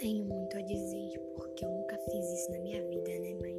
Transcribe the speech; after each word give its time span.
tenho 0.00 0.24
muito 0.24 0.56
a 0.56 0.62
dizer, 0.62 1.10
tipo, 1.10 1.26
porque 1.36 1.62
eu 1.62 1.70
nunca 1.70 1.98
fiz 1.98 2.32
isso 2.32 2.50
na 2.50 2.58
minha 2.60 2.82
vida, 2.88 3.18
né? 3.18 3.36
Mas 3.38 3.49